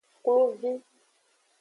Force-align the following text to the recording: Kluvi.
Kluvi. 0.23 0.71